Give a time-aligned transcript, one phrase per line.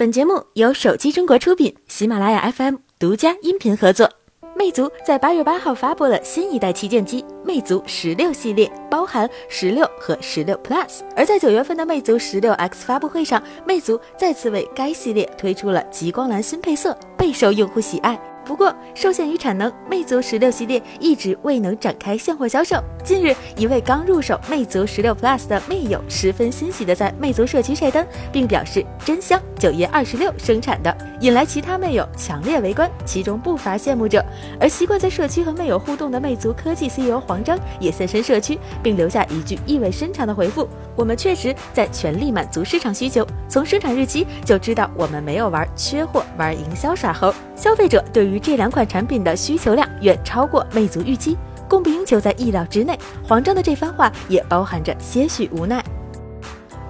[0.00, 4.10] 本节目由手机中国出品，喜马拉雅 FM 独家音频合作。
[4.56, 11.00] 魅族在八月八号发布了新一代旗舰机魅族十六系列，包含十六和十六 Plus。
[11.14, 18.18] 而在九月份的魅族十六 X 发布会上，魅族再次为该系列推出了极光蓝新配色，备受用户喜爱。
[18.42, 22.82] 不过，受限于产能，魅族十六系列一直未能展开现货销售。
[23.02, 34.24] 近日，一位刚入手魅族十六 Plus 的魅友十分欣喜地在魅族社区晒单，并表示真香，九月二十六生产的，引来其他魅友强烈围观，其中不乏羡慕者。
[34.60, 47.32] 而习惯在社区和魅友互动的魅族科技 CEO 黄章也现身社区，并留下一句意味深长的回复：“我们确实在全力满足市场需求，从生产日期就知道我们没有玩缺货、玩营销耍猴。
[47.56, 51.36] 消费者对于这两款产品的需求量远超过魅族预期，
[51.70, 52.98] 供不应求在意料之内。
[53.26, 55.82] 黄峥的这番话也包含着些许无奈。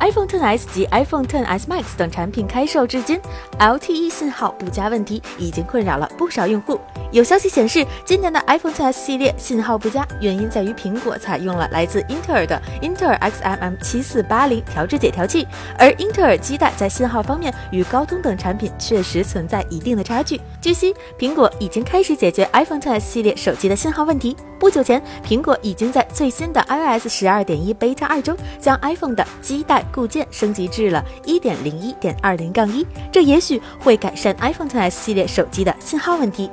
[0.01, 3.21] iPhone XS 及 iPhone XS Max 等产品开售至今
[3.59, 6.81] ，LTE 信号不佳问题已经困扰了不少用户。
[7.13, 15.47] 有消息显示，今年的 iPhone XS 系列信号不佳，原因在于苹果采用了来自英特尔的英特尔 XMM 七四八零调制解调器，
[15.79, 20.41] 而英特尔基带在信号方面与高通等产品确实存在一定的差距。
[20.63, 24.35] 据悉，苹果已经开始解决 iPhone XS 系列手机的信号问题。
[24.61, 36.51] 不久前，苹果已经在最新的 iOS 十二点一 Beta 二中，将 iPhone 的基带固件升级至了一点零一点二零杠一，这也许会改善 iPhone XS 系列手机的信号问题。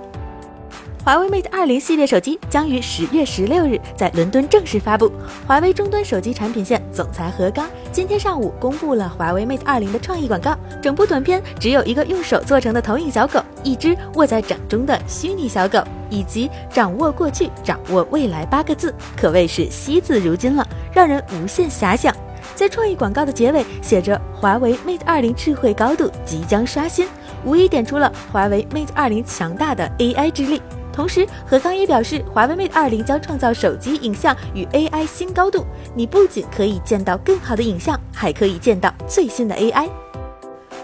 [1.04, 5.12] 华为 Mate 二零系列手机将于十月十六日在伦敦正式发布。
[5.46, 10.58] 华为终端手机产品线总裁何刚今天上午公布了华为 Mate 二零的创意广告。
[10.82, 22.16] 整部短片只有一个用手做成的投影小狗，一只握在掌中的虚拟小狗，以及“掌握过去，掌握未来”八个字，可谓是惜字如金了，让人无限遐想。
[22.56, 27.08] 在创意广告的结尾写着“华为 Mate 二零智慧高度即将刷新”，
[27.46, 30.62] 无疑点出了华为 Mate 二零强大的 AI 之力。
[30.92, 35.64] 同时，何刚也表示，华为 Mate 二零将创造手机影像与 AI 新高度。
[35.94, 39.88] 你不仅可以见到更好的影像，还可以见到最新的 AI。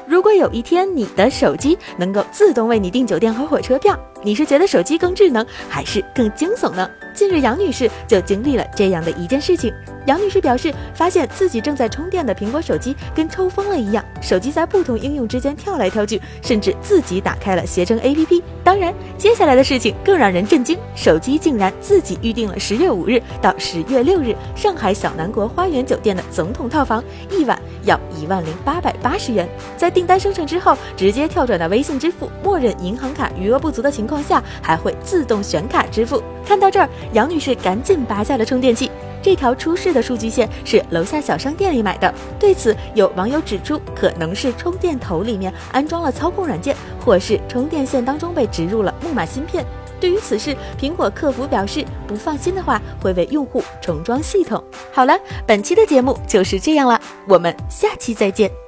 [0.06, 6.90] 如果有一天你的手机能够自动为你订酒店和火车票，你是觉得手机更智能，还是更惊悚呢？
[7.14, 9.74] 近日，杨女士就经历了这样的一件事情。
[10.06, 18.42] 杨女士表示，发现自己正在充电的苹果手机跟抽风了一样，手机在不同应用之间跳来跳去，甚至自己打开了携程 APP。
[18.64, 29.48] 当然，接下来的事情更让人震惊，手机竟然自己预定了十月五日到十月六日上海小南国花园酒店的总统套房，一晚要一万零八百八十元。
[29.78, 36.22] 在订单生成之后，直接跳转到微信支付，默认银行卡余额不足的情况下，还会自动选卡支付。
[36.46, 38.90] 看到这儿，杨女士赶紧拔下了充电器。
[39.24, 42.14] 这条出事的数据线是楼下小商店里买的。
[42.38, 49.66] 对此，有网友指出，可能是充电头里面安装了操控软件，或是充电线当中被植入了木马芯片。
[50.00, 54.62] 对于此事，苹果客服表示，不放心的话会为用户重装系统。
[54.92, 55.18] 好了，
[55.48, 58.63] 本期的节目就是这样了，我们下期再见。